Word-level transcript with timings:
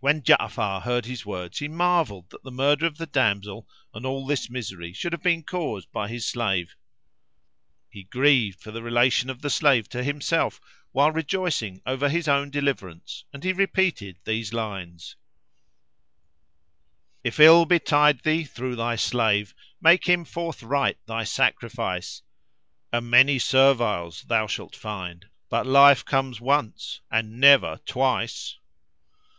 When 0.00 0.20
Ja'afar 0.20 0.82
heard 0.82 1.06
his 1.06 1.24
words 1.24 1.60
he 1.60 1.66
marvelled 1.68 2.28
that 2.28 2.42
the 2.42 2.50
murder 2.50 2.84
of 2.84 2.98
the 2.98 3.06
damsel 3.06 3.66
and 3.94 4.04
all 4.04 4.26
this 4.26 4.50
misery 4.50 4.92
should 4.92 5.14
have 5.14 5.22
been 5.22 5.42
caused 5.42 5.90
by 5.92 6.08
his 6.08 6.28
slave; 6.28 6.76
he 7.88 8.02
grieved 8.04 8.60
for 8.60 8.70
the 8.70 8.82
relation 8.82 9.30
of 9.30 9.40
the 9.40 9.48
slave 9.48 9.88
to 9.88 10.04
himself, 10.04 10.60
while 10.92 11.10
rejoicing 11.10 11.80
over 11.86 12.10
his 12.10 12.28
own 12.28 12.50
deliverance, 12.50 13.24
and 13.32 13.44
he 13.44 13.54
repeated 13.54 14.18
these 14.24 14.52
lines:— 14.52 15.16
"If 17.24 17.40
ill 17.40 17.64
betide 17.64 18.24
thee 18.24 18.44
through 18.44 18.76
thy 18.76 18.96
slave, 18.96 19.54
* 19.68 19.80
Make 19.80 20.06
him 20.06 20.26
forthright 20.26 20.98
thy 21.06 21.24
sacrifice: 21.24 22.20
A 22.92 23.00
many 23.00 23.38
serviles 23.38 24.24
thou 24.24 24.46
shalt 24.48 24.76
find, 24.76 25.24
* 25.38 25.48
But 25.48 25.66
life 25.66 26.04
comes 26.04 26.42
once 26.42 27.00
and 27.10 27.40
never 27.40 27.80
twice." 27.86 28.58